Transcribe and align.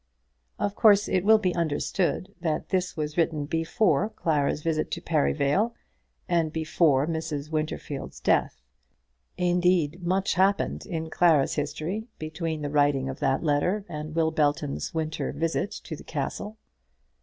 Of 0.57 0.73
course 0.73 1.07
it 1.07 1.23
will 1.23 1.37
be 1.37 1.53
understood 1.53 2.33
that 2.41 2.69
this 2.69 2.97
was 2.97 3.17
written 3.17 3.45
before 3.45 4.09
Clara's 4.09 4.63
visit 4.63 4.89
to 4.89 4.99
Perivale, 4.99 5.75
and 6.27 6.51
before 6.51 7.05
Mrs. 7.05 7.51
Winterfield's 7.51 8.19
death. 8.19 8.63
Indeed, 9.37 10.01
much 10.03 10.33
happened 10.33 10.87
in 10.87 11.11
Clara's 11.11 11.53
history 11.53 12.07
between 12.17 12.63
the 12.63 12.71
writing 12.71 13.09
of 13.09 13.19
that 13.19 13.43
letter 13.43 13.85
and 13.87 14.15
Will 14.15 14.31
Belton's 14.31 14.91
winter 14.91 15.31
visit 15.31 15.69
to 15.83 15.95
the 15.95 16.03
Castle. 16.03 16.57